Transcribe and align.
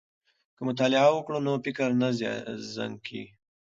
که 0.55 0.61
مطالعه 0.67 1.09
وکړو 1.13 1.37
نو 1.45 1.53
فکر 1.65 1.87
نه 2.01 2.09
زنګ 2.75 2.95
کیږي. 3.07 3.23